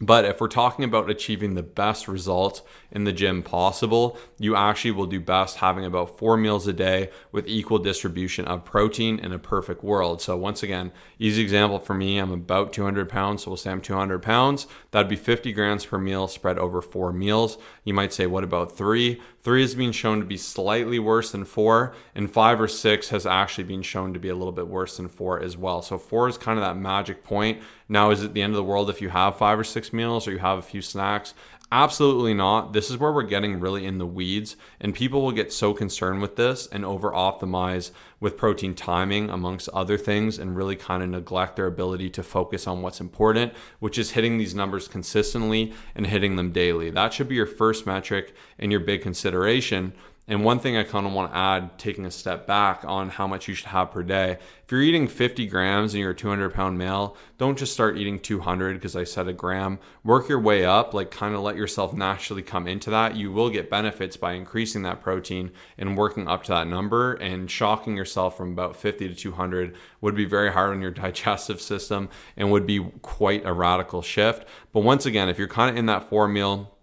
But 0.00 0.26
if 0.26 0.40
we're 0.40 0.48
talking 0.48 0.84
about 0.84 1.08
achieving 1.08 1.54
the 1.54 1.62
best 1.62 2.06
results 2.06 2.60
in 2.90 3.04
the 3.04 3.12
gym 3.12 3.42
possible, 3.42 4.18
you 4.38 4.54
actually 4.54 4.90
will 4.90 5.06
do 5.06 5.20
best 5.20 5.56
having 5.56 5.86
about 5.86 6.18
four 6.18 6.36
meals 6.36 6.66
a 6.66 6.74
day 6.74 7.10
with 7.32 7.48
equal 7.48 7.78
distribution 7.78 8.44
of 8.44 8.64
protein 8.64 9.18
in 9.18 9.32
a 9.32 9.38
perfect 9.38 9.82
world. 9.82 10.20
So, 10.20 10.36
once 10.36 10.62
again, 10.62 10.92
easy 11.18 11.42
example 11.42 11.78
for 11.78 11.94
me 11.94 12.18
I'm 12.18 12.30
about 12.30 12.74
200 12.74 13.08
pounds, 13.08 13.44
so 13.44 13.50
we'll 13.50 13.56
say 13.56 13.70
I'm 13.70 13.80
200 13.80 14.22
pounds. 14.22 14.66
That'd 14.96 15.10
be 15.10 15.16
50 15.16 15.52
grams 15.52 15.84
per 15.84 15.98
meal 15.98 16.26
spread 16.26 16.58
over 16.58 16.80
four 16.80 17.12
meals. 17.12 17.58
You 17.84 17.92
might 17.92 18.14
say, 18.14 18.26
what 18.26 18.44
about 18.44 18.78
three? 18.78 19.20
Three 19.42 19.60
has 19.60 19.74
been 19.74 19.92
shown 19.92 20.20
to 20.20 20.24
be 20.24 20.38
slightly 20.38 20.98
worse 20.98 21.32
than 21.32 21.44
four, 21.44 21.94
and 22.14 22.30
five 22.30 22.58
or 22.58 22.66
six 22.66 23.10
has 23.10 23.26
actually 23.26 23.64
been 23.64 23.82
shown 23.82 24.14
to 24.14 24.18
be 24.18 24.30
a 24.30 24.34
little 24.34 24.54
bit 24.54 24.68
worse 24.68 24.96
than 24.96 25.08
four 25.08 25.38
as 25.38 25.54
well. 25.54 25.82
So, 25.82 25.98
four 25.98 26.30
is 26.30 26.38
kind 26.38 26.58
of 26.58 26.64
that 26.64 26.78
magic 26.78 27.22
point. 27.24 27.60
Now, 27.90 28.10
is 28.10 28.22
it 28.22 28.32
the 28.32 28.40
end 28.40 28.54
of 28.54 28.56
the 28.56 28.64
world 28.64 28.88
if 28.88 29.02
you 29.02 29.10
have 29.10 29.36
five 29.36 29.58
or 29.58 29.64
six 29.64 29.92
meals 29.92 30.26
or 30.26 30.32
you 30.32 30.38
have 30.38 30.58
a 30.58 30.62
few 30.62 30.80
snacks? 30.80 31.34
Absolutely 31.72 32.32
not. 32.32 32.72
This 32.72 32.90
is 32.90 32.96
where 32.96 33.10
we're 33.10 33.24
getting 33.24 33.58
really 33.58 33.84
in 33.86 33.98
the 33.98 34.06
weeds, 34.06 34.56
and 34.80 34.94
people 34.94 35.20
will 35.20 35.32
get 35.32 35.52
so 35.52 35.74
concerned 35.74 36.22
with 36.22 36.36
this 36.36 36.68
and 36.68 36.84
over 36.84 37.10
optimize 37.10 37.90
with 38.20 38.36
protein 38.36 38.72
timing, 38.72 39.28
amongst 39.30 39.68
other 39.70 39.98
things, 39.98 40.38
and 40.38 40.56
really 40.56 40.76
kind 40.76 41.02
of 41.02 41.08
neglect 41.08 41.56
their 41.56 41.66
ability 41.66 42.08
to 42.10 42.22
focus 42.22 42.68
on 42.68 42.82
what's 42.82 43.00
important, 43.00 43.52
which 43.80 43.98
is 43.98 44.12
hitting 44.12 44.38
these 44.38 44.54
numbers 44.54 44.86
consistently 44.86 45.72
and 45.96 46.06
hitting 46.06 46.36
them 46.36 46.52
daily. 46.52 46.88
That 46.88 47.12
should 47.12 47.28
be 47.28 47.34
your 47.34 47.46
first 47.46 47.84
metric 47.84 48.32
and 48.60 48.70
your 48.70 48.80
big 48.80 49.02
consideration. 49.02 49.92
And 50.28 50.44
one 50.44 50.58
thing 50.58 50.76
I 50.76 50.82
kind 50.82 51.06
of 51.06 51.12
want 51.12 51.30
to 51.30 51.38
add, 51.38 51.78
taking 51.78 52.04
a 52.04 52.10
step 52.10 52.48
back 52.48 52.84
on 52.84 53.10
how 53.10 53.28
much 53.28 53.46
you 53.46 53.54
should 53.54 53.68
have 53.68 53.92
per 53.92 54.02
day. 54.02 54.38
If 54.64 54.72
you're 54.72 54.82
eating 54.82 55.06
50 55.06 55.46
grams 55.46 55.94
and 55.94 56.00
you're 56.00 56.10
a 56.10 56.16
200 56.16 56.52
pound 56.52 56.76
male, 56.76 57.16
don't 57.38 57.56
just 57.56 57.72
start 57.72 57.96
eating 57.96 58.18
200 58.18 58.74
because 58.74 58.96
I 58.96 59.04
said 59.04 59.28
a 59.28 59.32
gram. 59.32 59.78
Work 60.02 60.28
your 60.28 60.40
way 60.40 60.64
up, 60.64 60.92
like 60.92 61.12
kind 61.12 61.36
of 61.36 61.42
let 61.42 61.54
yourself 61.54 61.92
naturally 61.94 62.42
come 62.42 62.66
into 62.66 62.90
that. 62.90 63.14
You 63.14 63.30
will 63.30 63.50
get 63.50 63.70
benefits 63.70 64.16
by 64.16 64.32
increasing 64.32 64.82
that 64.82 65.00
protein 65.00 65.52
and 65.78 65.96
working 65.96 66.26
up 66.26 66.42
to 66.44 66.52
that 66.52 66.66
number. 66.66 67.12
And 67.14 67.48
shocking 67.48 67.96
yourself 67.96 68.36
from 68.36 68.50
about 68.50 68.74
50 68.74 69.08
to 69.08 69.14
200 69.14 69.76
would 70.00 70.16
be 70.16 70.24
very 70.24 70.50
hard 70.50 70.70
on 70.70 70.82
your 70.82 70.90
digestive 71.06 71.60
system 71.60 72.08
and 72.36 72.50
would 72.50 72.66
be 72.66 72.84
quite 73.02 73.46
a 73.46 73.52
radical 73.52 74.02
shift. 74.02 74.44
But 74.72 74.80
once 74.80 75.06
again, 75.06 75.28
if 75.28 75.38
you're 75.38 75.46
kind 75.46 75.70
of 75.70 75.76
in 75.76 75.86
that 75.86 76.10
four 76.10 76.26
meal, 76.26 76.75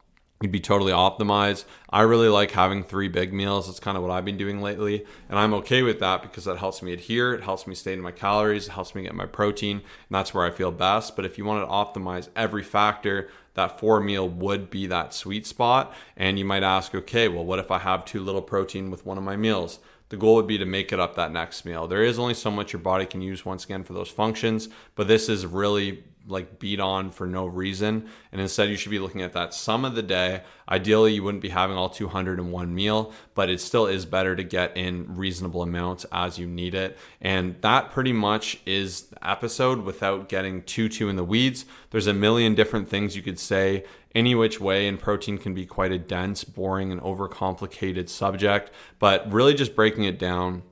you'd 0.44 0.52
be 0.52 0.60
totally 0.60 0.92
optimized. 0.92 1.64
I 1.90 2.02
really 2.02 2.28
like 2.28 2.52
having 2.52 2.84
three 2.84 3.08
big 3.08 3.34
meals. 3.34 3.66
That's 3.66 3.80
kind 3.80 3.98
of 3.98 4.04
what 4.04 4.12
I've 4.12 4.26
been 4.26 4.38
doing 4.38 4.62
lately. 4.62 5.06
And 5.30 5.40
I'm 5.40 5.54
okay 5.56 5.82
with 5.82 6.00
that 6.00 6.22
because 6.22 6.44
that 6.46 6.58
helps 6.58 6.82
me 6.82 6.94
adhere. 6.94 7.34
It 7.34 7.44
helps 7.44 7.66
me 7.66 7.74
stay 7.74 7.94
in 7.94 8.02
my 8.02 8.12
calories. 8.12 8.68
It 8.68 8.72
helps 8.72 8.94
me 8.94 9.04
get 9.04 9.16
my 9.16 9.26
protein. 9.26 9.78
And 9.78 9.84
that's 10.12 10.34
where 10.34 10.46
I 10.46 10.52
feel 10.52 10.72
best. 10.72 11.16
But 11.16 11.26
if 11.26 11.38
you 11.38 11.46
want 11.46 11.66
to 11.66 11.72
optimize 12.00 12.30
every 12.36 12.64
factor, 12.64 13.30
that 13.54 13.80
four 13.80 14.02
meal 14.02 14.28
would 14.28 14.70
be 14.70 14.86
that 14.88 15.14
sweet 15.14 15.48
spot. 15.48 15.94
And 16.18 16.38
you 16.38 16.46
might 16.46 16.64
ask, 16.64 16.94
okay, 16.94 17.28
well, 17.28 17.46
what 17.46 17.60
if 17.60 17.72
I 17.72 17.80
have 17.80 18.06
too 18.06 18.22
little 18.22 18.42
protein 18.42 18.92
with 18.92 19.06
one 19.06 19.18
of 19.18 19.24
my 19.24 19.38
meals? 19.38 19.80
The 20.10 20.18
goal 20.18 20.36
would 20.36 20.48
be 20.48 20.58
to 20.60 20.66
make 20.66 20.92
it 20.92 21.00
up 21.00 21.16
that 21.16 21.32
next 21.32 21.66
meal. 21.66 21.88
There 21.88 22.04
is 22.04 22.20
only 22.20 22.36
so 22.36 22.52
much 22.52 22.74
your 22.74 22.82
body 22.82 23.06
can 23.06 23.22
use 23.22 23.46
once 23.46 23.66
again 23.66 23.84
for 23.84 23.94
those 23.94 24.10
functions, 24.10 24.70
but 24.94 25.08
this 25.08 25.28
is 25.28 25.46
really 25.46 26.04
like 26.28 26.60
beat 26.60 26.80
on 26.80 27.12
for 27.12 27.28
no 27.28 27.46
reason. 27.46 28.10
And 28.32 28.40
instead, 28.40 28.70
you 28.70 28.78
should 28.78 28.92
be 28.92 29.00
looking 29.00 29.22
at 29.22 29.34
that 29.34 29.54
sum 29.54 29.84
of 29.86 29.96
the 29.96 30.04
day. 30.04 30.44
Ideally, 30.70 31.14
you 31.14 31.24
wouldn't 31.24 31.42
be 31.42 31.50
having 31.50 31.76
all 31.76 31.90
200 31.90 32.40
in 32.40 32.52
one 32.52 32.74
meal, 32.74 33.12
but 33.34 33.50
it 33.50 33.60
still 33.60 33.88
is 33.88 34.06
better 34.06 34.36
to 34.36 34.44
get 34.44 34.76
in 34.78 35.16
reasonable 35.16 35.62
amounts 35.62 36.06
as 36.12 36.40
you 36.40 36.48
need 36.48 36.74
it. 36.74 36.98
And 37.22 37.62
that 37.62 37.92
pretty 37.92 38.14
much 38.14 38.60
is 38.66 39.04
the 39.04 39.30
episode 39.30 39.84
without 39.84 40.30
getting 40.30 40.64
too 40.64 40.90
too 40.90 41.10
in 41.10 41.16
the 41.16 41.24
weeds. 41.24 41.66
There's 41.92 42.08
a 42.08 42.14
million 42.14 42.56
different 42.56 42.88
things 42.88 43.16
you 43.16 43.22
could 43.22 43.40
say 43.40 43.84
any 44.16 44.36
which 44.36 44.60
way, 44.60 44.88
and 44.88 45.00
protein 45.00 45.38
can 45.38 45.54
be 45.54 45.66
quite 45.66 45.92
a 45.92 45.98
dense, 45.98 46.44
boring, 46.44 46.92
and 46.92 47.02
overcomplicated 47.02 48.10
subject. 48.10 48.72
But 49.00 49.32
really, 49.32 49.56
just 49.56 49.76
breaking 49.76 50.04
it 50.04 50.20
down 50.20 50.64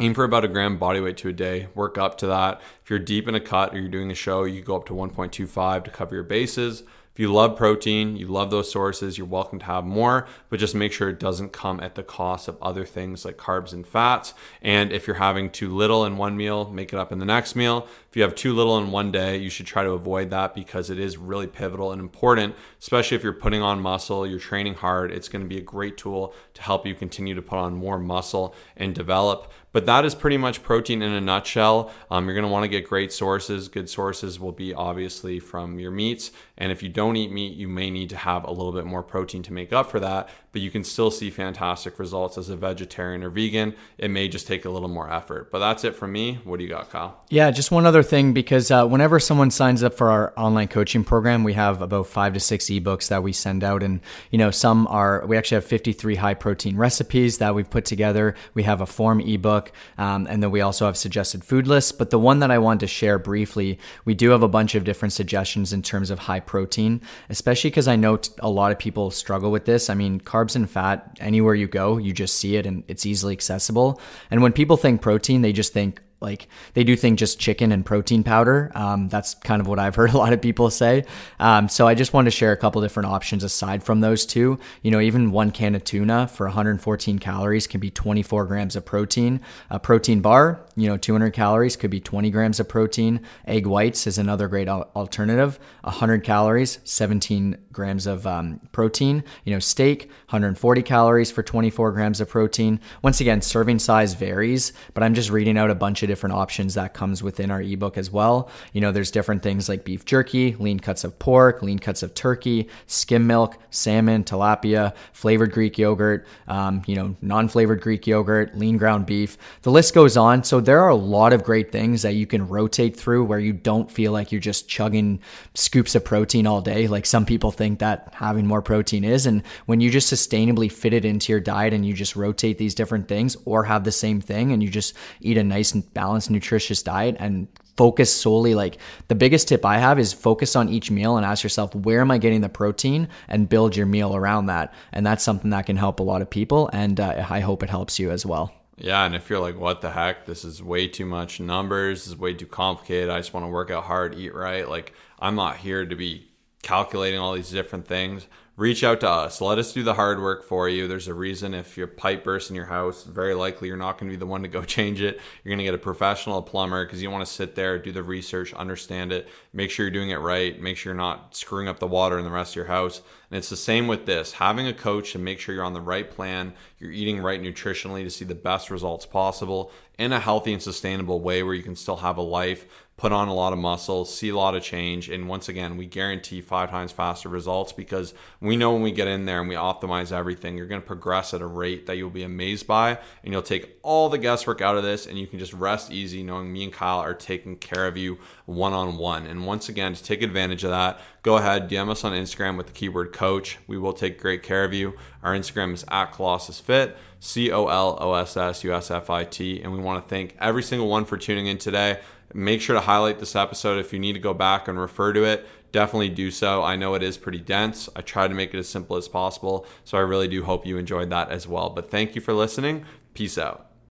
aim 0.00 0.14
for 0.14 0.24
about 0.24 0.44
a 0.44 0.48
gram 0.48 0.78
body 0.78 1.00
weight 1.00 1.16
to 1.16 1.28
a 1.28 1.32
day 1.32 1.68
work 1.74 1.96
up 1.96 2.18
to 2.18 2.26
that 2.26 2.60
if 2.82 2.90
you're 2.90 2.98
deep 2.98 3.26
in 3.26 3.34
a 3.34 3.40
cut 3.40 3.74
or 3.74 3.78
you're 3.78 3.88
doing 3.88 4.10
a 4.10 4.14
show 4.14 4.44
you 4.44 4.60
go 4.60 4.76
up 4.76 4.86
to 4.86 4.92
1.25 4.92 5.84
to 5.84 5.90
cover 5.90 6.14
your 6.14 6.24
bases 6.24 6.82
if 7.18 7.22
you 7.22 7.32
love 7.32 7.56
protein, 7.56 8.16
you 8.16 8.28
love 8.28 8.52
those 8.52 8.70
sources, 8.70 9.18
you're 9.18 9.26
welcome 9.26 9.58
to 9.58 9.64
have 9.64 9.84
more, 9.84 10.28
but 10.50 10.60
just 10.60 10.76
make 10.76 10.92
sure 10.92 11.08
it 11.08 11.18
doesn't 11.18 11.52
come 11.52 11.80
at 11.80 11.96
the 11.96 12.04
cost 12.04 12.46
of 12.46 12.56
other 12.62 12.84
things 12.84 13.24
like 13.24 13.36
carbs 13.36 13.72
and 13.72 13.84
fats. 13.84 14.34
And 14.62 14.92
if 14.92 15.08
you're 15.08 15.16
having 15.16 15.50
too 15.50 15.74
little 15.74 16.04
in 16.04 16.16
one 16.16 16.36
meal, 16.36 16.70
make 16.70 16.92
it 16.92 16.96
up 16.96 17.10
in 17.10 17.18
the 17.18 17.26
next 17.26 17.56
meal. 17.56 17.88
If 18.08 18.16
you 18.16 18.22
have 18.22 18.36
too 18.36 18.54
little 18.54 18.78
in 18.78 18.92
one 18.92 19.10
day, 19.10 19.36
you 19.36 19.50
should 19.50 19.66
try 19.66 19.82
to 19.82 19.90
avoid 19.90 20.30
that 20.30 20.54
because 20.54 20.90
it 20.90 21.00
is 21.00 21.16
really 21.16 21.48
pivotal 21.48 21.90
and 21.90 22.00
important, 22.00 22.54
especially 22.78 23.16
if 23.16 23.24
you're 23.24 23.32
putting 23.32 23.62
on 23.62 23.80
muscle, 23.80 24.24
you're 24.24 24.38
training 24.38 24.74
hard. 24.74 25.10
It's 25.10 25.28
going 25.28 25.42
to 25.42 25.48
be 25.48 25.58
a 25.58 25.62
great 25.62 25.96
tool 25.96 26.34
to 26.54 26.62
help 26.62 26.86
you 26.86 26.94
continue 26.94 27.34
to 27.34 27.42
put 27.42 27.58
on 27.58 27.74
more 27.74 27.98
muscle 27.98 28.54
and 28.76 28.94
develop. 28.94 29.52
But 29.72 29.86
that 29.86 30.04
is 30.04 30.14
pretty 30.14 30.38
much 30.38 30.62
protein 30.62 31.02
in 31.02 31.12
a 31.12 31.20
nutshell. 31.20 31.92
Um, 32.10 32.24
you're 32.24 32.34
going 32.34 32.46
to 32.46 32.50
want 32.50 32.64
to 32.64 32.68
get 32.68 32.88
great 32.88 33.12
sources. 33.12 33.68
Good 33.68 33.88
sources 33.90 34.40
will 34.40 34.52
be 34.52 34.72
obviously 34.72 35.38
from 35.40 35.78
your 35.78 35.90
meats. 35.90 36.30
And 36.56 36.72
if 36.72 36.82
you 36.82 36.88
don't 36.88 37.16
eat 37.16 37.30
meat, 37.30 37.56
you 37.56 37.68
may 37.68 37.90
need 37.90 38.10
to 38.10 38.16
have 38.16 38.44
a 38.44 38.50
little 38.50 38.72
bit 38.72 38.84
more 38.84 39.02
protein 39.02 39.42
to 39.44 39.52
make 39.52 39.72
up 39.72 39.90
for 39.90 40.00
that. 40.00 40.28
But 40.52 40.62
you 40.62 40.70
can 40.70 40.82
still 40.82 41.10
see 41.10 41.30
fantastic 41.30 41.98
results 41.98 42.38
as 42.38 42.48
a 42.48 42.56
vegetarian 42.56 43.22
or 43.22 43.30
vegan. 43.30 43.74
It 43.98 44.10
may 44.10 44.28
just 44.28 44.46
take 44.46 44.64
a 44.64 44.70
little 44.70 44.88
more 44.88 45.12
effort. 45.12 45.50
But 45.52 45.58
that's 45.58 45.84
it 45.84 45.94
from 45.94 46.12
me. 46.12 46.40
What 46.44 46.58
do 46.58 46.64
you 46.64 46.70
got, 46.70 46.90
Kyle? 46.90 47.22
Yeah, 47.28 47.50
just 47.50 47.70
one 47.70 47.84
other 47.86 48.02
thing 48.02 48.32
because 48.32 48.70
uh, 48.70 48.86
whenever 48.86 49.20
someone 49.20 49.50
signs 49.50 49.82
up 49.82 49.94
for 49.94 50.10
our 50.10 50.32
online 50.36 50.68
coaching 50.68 51.04
program, 51.04 51.44
we 51.44 51.52
have 51.52 51.82
about 51.82 52.06
five 52.06 52.32
to 52.34 52.40
six 52.40 52.66
ebooks 52.66 53.08
that 53.08 53.22
we 53.22 53.32
send 53.32 53.62
out. 53.62 53.82
And, 53.82 54.00
you 54.30 54.38
know, 54.38 54.50
some 54.50 54.86
are, 54.88 55.24
we 55.26 55.36
actually 55.36 55.56
have 55.56 55.66
53 55.66 56.16
high 56.16 56.34
protein 56.34 56.76
recipes 56.76 57.38
that 57.38 57.54
we've 57.54 57.68
put 57.68 57.84
together. 57.84 58.34
We 58.54 58.62
have 58.62 58.80
a 58.80 58.86
form 58.86 59.20
ebook. 59.20 59.57
Um, 59.98 60.26
and 60.30 60.42
then 60.42 60.50
we 60.50 60.60
also 60.60 60.86
have 60.86 60.96
suggested 60.96 61.44
food 61.44 61.66
lists. 61.66 61.92
But 61.92 62.10
the 62.10 62.18
one 62.18 62.38
that 62.40 62.50
I 62.50 62.58
wanted 62.58 62.80
to 62.80 62.86
share 62.86 63.18
briefly, 63.18 63.78
we 64.04 64.14
do 64.14 64.30
have 64.30 64.42
a 64.42 64.48
bunch 64.48 64.74
of 64.74 64.84
different 64.84 65.12
suggestions 65.12 65.72
in 65.72 65.82
terms 65.82 66.10
of 66.10 66.18
high 66.18 66.40
protein, 66.40 67.00
especially 67.28 67.70
because 67.70 67.88
I 67.88 67.96
know 67.96 68.18
a 68.40 68.50
lot 68.50 68.72
of 68.72 68.78
people 68.78 69.10
struggle 69.10 69.50
with 69.50 69.64
this. 69.64 69.90
I 69.90 69.94
mean, 69.94 70.20
carbs 70.20 70.56
and 70.56 70.68
fat, 70.68 71.16
anywhere 71.20 71.54
you 71.54 71.68
go, 71.68 71.98
you 71.98 72.12
just 72.12 72.36
see 72.36 72.56
it 72.56 72.66
and 72.66 72.84
it's 72.88 73.06
easily 73.06 73.32
accessible. 73.32 74.00
And 74.30 74.42
when 74.42 74.52
people 74.52 74.76
think 74.76 75.00
protein, 75.00 75.42
they 75.42 75.52
just 75.52 75.72
think, 75.72 76.00
like 76.20 76.48
they 76.74 76.84
do 76.84 76.96
think 76.96 77.18
just 77.18 77.38
chicken 77.38 77.70
and 77.70 77.84
protein 77.86 78.24
powder. 78.24 78.72
Um, 78.74 79.08
that's 79.08 79.34
kind 79.34 79.60
of 79.60 79.68
what 79.68 79.78
I've 79.78 79.94
heard 79.94 80.10
a 80.14 80.18
lot 80.18 80.32
of 80.32 80.40
people 80.40 80.70
say. 80.70 81.04
Um, 81.38 81.68
so 81.68 81.86
I 81.86 81.94
just 81.94 82.12
wanted 82.12 82.30
to 82.30 82.36
share 82.36 82.52
a 82.52 82.56
couple 82.56 82.82
different 82.82 83.08
options 83.08 83.44
aside 83.44 83.84
from 83.84 84.00
those 84.00 84.26
two. 84.26 84.58
You 84.82 84.90
know, 84.90 85.00
even 85.00 85.30
one 85.30 85.50
can 85.50 85.74
of 85.74 85.84
tuna 85.84 86.28
for 86.28 86.46
114 86.46 87.18
calories 87.18 87.66
can 87.66 87.80
be 87.80 87.90
24 87.90 88.46
grams 88.46 88.76
of 88.76 88.84
protein. 88.84 89.40
A 89.70 89.78
protein 89.78 90.20
bar, 90.20 90.64
you 90.76 90.88
know, 90.88 90.96
200 90.96 91.32
calories 91.32 91.76
could 91.76 91.90
be 91.90 92.00
20 92.00 92.30
grams 92.30 92.60
of 92.60 92.68
protein. 92.68 93.20
Egg 93.46 93.66
whites 93.66 94.06
is 94.06 94.18
another 94.18 94.48
great 94.48 94.68
alternative. 94.68 95.58
100 95.82 96.24
calories, 96.24 96.78
17 96.84 97.56
grams 97.72 98.06
of 98.06 98.26
um, 98.26 98.60
protein. 98.72 99.22
You 99.44 99.52
know, 99.52 99.58
steak, 99.60 100.08
140 100.26 100.82
calories 100.82 101.30
for 101.30 101.42
24 101.42 101.92
grams 101.92 102.20
of 102.20 102.28
protein. 102.28 102.80
Once 103.02 103.20
again, 103.20 103.40
serving 103.40 103.78
size 103.78 104.14
varies, 104.14 104.72
but 104.94 105.02
I'm 105.02 105.14
just 105.14 105.30
reading 105.30 105.56
out 105.56 105.70
a 105.70 105.74
bunch 105.74 106.02
of 106.02 106.07
different 106.08 106.34
options 106.34 106.74
that 106.74 106.94
comes 106.94 107.22
within 107.22 107.52
our 107.52 107.62
ebook 107.62 107.96
as 107.96 108.10
well. 108.10 108.50
You 108.72 108.80
know, 108.80 108.90
there's 108.90 109.12
different 109.12 109.42
things 109.42 109.68
like 109.68 109.84
beef 109.84 110.04
jerky, 110.04 110.56
lean 110.56 110.80
cuts 110.80 111.04
of 111.04 111.18
pork, 111.20 111.62
lean 111.62 111.78
cuts 111.78 112.02
of 112.02 112.14
turkey, 112.14 112.68
skim 112.86 113.26
milk, 113.26 113.56
salmon, 113.70 114.24
tilapia, 114.24 114.94
flavored 115.12 115.52
Greek 115.52 115.78
yogurt, 115.78 116.26
um, 116.48 116.82
you 116.86 116.96
know, 116.96 117.14
non-flavored 117.22 117.80
Greek 117.80 118.06
yogurt, 118.06 118.56
lean 118.56 118.76
ground 118.76 119.06
beef. 119.06 119.38
The 119.62 119.70
list 119.70 119.94
goes 119.94 120.16
on. 120.16 120.42
So 120.42 120.60
there 120.60 120.80
are 120.80 120.88
a 120.88 120.96
lot 120.96 121.32
of 121.32 121.44
great 121.44 121.70
things 121.70 122.02
that 122.02 122.14
you 122.14 122.26
can 122.26 122.48
rotate 122.48 122.96
through 122.96 123.24
where 123.24 123.38
you 123.38 123.52
don't 123.52 123.90
feel 123.90 124.10
like 124.10 124.32
you're 124.32 124.40
just 124.40 124.68
chugging 124.68 125.20
scoops 125.54 125.94
of 125.94 126.04
protein 126.04 126.46
all 126.46 126.60
day, 126.60 126.88
like 126.88 127.06
some 127.06 127.24
people 127.24 127.52
think 127.52 127.78
that 127.78 128.12
having 128.14 128.46
more 128.46 128.62
protein 128.62 129.04
is. 129.04 129.26
And 129.26 129.42
when 129.66 129.80
you 129.80 129.90
just 129.90 130.12
sustainably 130.12 130.70
fit 130.72 130.92
it 130.92 131.04
into 131.04 131.32
your 131.32 131.40
diet 131.40 131.74
and 131.74 131.84
you 131.84 131.92
just 131.92 132.16
rotate 132.16 132.58
these 132.58 132.74
different 132.74 133.08
things 133.08 133.36
or 133.44 133.64
have 133.64 133.84
the 133.84 133.92
same 133.92 134.20
thing 134.20 134.52
and 134.52 134.62
you 134.62 134.68
just 134.68 134.94
eat 135.20 135.36
a 135.36 135.44
nice 135.44 135.74
balanced, 135.98 136.30
nutritious 136.30 136.80
diet 136.80 137.16
and 137.18 137.48
focus 137.76 138.12
solely 138.12 138.54
like 138.54 138.78
the 139.08 139.16
biggest 139.16 139.48
tip 139.48 139.64
I 139.64 139.78
have 139.78 139.98
is 139.98 140.12
focus 140.12 140.54
on 140.54 140.68
each 140.68 140.92
meal 140.92 141.16
and 141.16 141.26
ask 141.26 141.42
yourself 141.42 141.74
where 141.74 142.00
am 142.00 142.12
I 142.12 142.18
getting 142.18 142.40
the 142.40 142.48
protein 142.48 143.08
and 143.26 143.48
build 143.48 143.74
your 143.76 143.86
meal 143.86 144.14
around 144.14 144.46
that 144.46 144.72
and 144.92 145.04
that's 145.04 145.24
something 145.24 145.50
that 145.50 145.66
can 145.66 145.76
help 145.76 145.98
a 145.98 146.04
lot 146.04 146.22
of 146.22 146.30
people 146.30 146.70
and 146.72 147.00
uh, 147.00 147.26
I 147.28 147.40
hope 147.40 147.64
it 147.64 147.70
helps 147.70 147.98
you 147.98 148.12
as 148.12 148.24
well. 148.24 148.52
Yeah, 148.76 149.04
and 149.04 149.16
if 149.16 149.28
you're 149.28 149.40
like, 149.40 149.58
what 149.58 149.80
the 149.80 149.90
heck, 149.90 150.24
this 150.24 150.44
is 150.44 150.62
way 150.62 150.86
too 150.86 151.04
much 151.04 151.40
numbers, 151.40 152.04
this 152.04 152.12
is 152.12 152.16
way 152.16 152.32
too 152.34 152.46
complicated. 152.46 153.10
I 153.10 153.18
just 153.18 153.34
want 153.34 153.44
to 153.44 153.50
work 153.50 153.72
out 153.72 153.82
hard, 153.82 154.14
eat 154.14 154.32
right. 154.32 154.68
Like, 154.68 154.94
I'm 155.18 155.34
not 155.34 155.56
here 155.56 155.84
to 155.84 155.96
be 155.96 156.28
calculating 156.62 157.18
all 157.18 157.32
these 157.32 157.50
different 157.50 157.88
things 157.88 158.28
reach 158.58 158.82
out 158.82 158.98
to 158.98 159.08
us. 159.08 159.40
Let 159.40 159.58
us 159.58 159.72
do 159.72 159.84
the 159.84 159.94
hard 159.94 160.20
work 160.20 160.42
for 160.42 160.68
you. 160.68 160.88
There's 160.88 161.06
a 161.06 161.14
reason 161.14 161.54
if 161.54 161.76
your 161.76 161.86
pipe 161.86 162.24
bursts 162.24 162.50
in 162.50 162.56
your 162.56 162.64
house, 162.64 163.04
very 163.04 163.32
likely 163.32 163.68
you're 163.68 163.76
not 163.76 163.98
going 163.98 164.10
to 164.10 164.16
be 164.16 164.18
the 164.18 164.26
one 164.26 164.42
to 164.42 164.48
go 164.48 164.62
change 164.64 165.00
it. 165.00 165.20
You're 165.44 165.50
going 165.50 165.58
to 165.58 165.64
get 165.64 165.74
a 165.74 165.78
professional 165.78 166.42
plumber 166.42 166.84
because 166.84 167.00
you 167.00 167.08
want 167.08 167.24
to 167.24 167.32
sit 167.32 167.54
there, 167.54 167.78
do 167.78 167.92
the 167.92 168.02
research, 168.02 168.52
understand 168.52 169.12
it, 169.12 169.28
make 169.52 169.70
sure 169.70 169.86
you're 169.86 169.92
doing 169.92 170.10
it 170.10 170.16
right, 170.16 170.60
make 170.60 170.76
sure 170.76 170.92
you're 170.92 171.00
not 171.00 171.36
screwing 171.36 171.68
up 171.68 171.78
the 171.78 171.86
water 171.86 172.18
in 172.18 172.24
the 172.24 172.32
rest 172.32 172.52
of 172.52 172.56
your 172.56 172.64
house. 172.64 173.00
And 173.30 173.38
it's 173.38 173.48
the 173.48 173.56
same 173.56 173.86
with 173.86 174.06
this 174.06 174.32
having 174.32 174.66
a 174.66 174.74
coach 174.74 175.12
to 175.12 175.20
make 175.20 175.38
sure 175.38 175.54
you're 175.54 175.62
on 175.62 175.72
the 175.72 175.80
right 175.80 176.10
plan, 176.10 176.52
you're 176.80 176.90
eating 176.90 177.20
right 177.20 177.40
nutritionally 177.40 178.02
to 178.02 178.10
see 178.10 178.24
the 178.24 178.34
best 178.34 178.70
results 178.70 179.06
possible 179.06 179.70
in 180.00 180.12
a 180.12 180.18
healthy 180.18 180.52
and 180.52 180.62
sustainable 180.62 181.20
way 181.20 181.44
where 181.44 181.54
you 181.54 181.62
can 181.62 181.76
still 181.76 181.98
have 181.98 182.16
a 182.16 182.22
life 182.22 182.66
put 182.98 183.12
on 183.12 183.28
a 183.28 183.32
lot 183.32 183.52
of 183.52 183.60
muscle, 183.60 184.04
see 184.04 184.28
a 184.28 184.36
lot 184.36 184.56
of 184.56 184.62
change. 184.62 185.08
And 185.08 185.28
once 185.28 185.48
again, 185.48 185.76
we 185.76 185.86
guarantee 185.86 186.40
five 186.40 186.68
times 186.68 186.90
faster 186.90 187.28
results 187.28 187.72
because 187.72 188.12
we 188.40 188.56
know 188.56 188.72
when 188.72 188.82
we 188.82 188.90
get 188.90 189.06
in 189.06 189.24
there 189.24 189.38
and 189.38 189.48
we 189.48 189.54
optimize 189.54 190.10
everything, 190.10 190.56
you're 190.56 190.66
going 190.66 190.80
to 190.80 190.86
progress 190.86 191.32
at 191.32 191.40
a 191.40 191.46
rate 191.46 191.86
that 191.86 191.96
you'll 191.96 192.10
be 192.10 192.24
amazed 192.24 192.66
by. 192.66 192.98
And 193.22 193.32
you'll 193.32 193.42
take 193.42 193.78
all 193.84 194.08
the 194.08 194.18
guesswork 194.18 194.60
out 194.60 194.76
of 194.76 194.82
this 194.82 195.06
and 195.06 195.16
you 195.16 195.28
can 195.28 195.38
just 195.38 195.52
rest 195.52 195.92
easy 195.92 196.24
knowing 196.24 196.52
me 196.52 196.64
and 196.64 196.72
Kyle 196.72 196.98
are 196.98 197.14
taking 197.14 197.56
care 197.56 197.86
of 197.86 197.96
you 197.96 198.18
one 198.46 198.72
on 198.72 198.98
one. 198.98 199.26
And 199.26 199.46
once 199.46 199.68
again, 199.68 199.94
to 199.94 200.02
take 200.02 200.20
advantage 200.20 200.64
of 200.64 200.70
that, 200.70 200.98
go 201.22 201.36
ahead, 201.36 201.70
DM 201.70 201.88
us 201.90 202.02
on 202.02 202.12
Instagram 202.12 202.56
with 202.56 202.66
the 202.66 202.72
keyword 202.72 203.12
coach. 203.12 203.58
We 203.68 203.78
will 203.78 203.92
take 203.92 204.20
great 204.20 204.42
care 204.42 204.64
of 204.64 204.74
you. 204.74 204.94
Our 205.22 205.34
Instagram 205.34 205.72
is 205.72 205.84
at 205.88 206.06
Colossus 206.06 206.58
Fit, 206.58 206.96
C 207.20 207.52
O 207.52 207.66
L 207.68 207.96
O 208.00 208.14
S 208.14 208.36
S 208.36 208.64
U 208.64 208.74
S 208.74 208.90
F 208.90 209.08
I 209.08 209.22
T. 209.22 209.62
And 209.62 209.72
we 209.72 209.78
want 209.78 210.02
to 210.02 210.08
thank 210.08 210.36
every 210.40 210.64
single 210.64 210.88
one 210.88 211.04
for 211.04 211.16
tuning 211.16 211.46
in 211.46 211.58
today. 211.58 212.00
Make 212.34 212.60
sure 212.60 212.74
to 212.74 212.80
highlight 212.80 213.18
this 213.18 213.34
episode. 213.34 213.78
If 213.78 213.92
you 213.92 213.98
need 213.98 214.12
to 214.12 214.18
go 214.18 214.34
back 214.34 214.68
and 214.68 214.78
refer 214.78 215.12
to 215.12 215.24
it, 215.24 215.46
definitely 215.72 216.10
do 216.10 216.30
so. 216.30 216.62
I 216.62 216.76
know 216.76 216.94
it 216.94 217.02
is 217.02 217.16
pretty 217.16 217.40
dense. 217.40 217.88
I 217.96 218.02
try 218.02 218.28
to 218.28 218.34
make 218.34 218.52
it 218.52 218.58
as 218.58 218.68
simple 218.68 218.96
as 218.96 219.08
possible. 219.08 219.66
So 219.84 219.96
I 219.96 220.02
really 220.02 220.28
do 220.28 220.44
hope 220.44 220.66
you 220.66 220.76
enjoyed 220.76 221.10
that 221.10 221.30
as 221.30 221.48
well. 221.48 221.70
But 221.70 221.90
thank 221.90 222.14
you 222.14 222.20
for 222.20 222.34
listening. 222.34 222.84
Peace 223.14 223.38
out. 223.38 223.67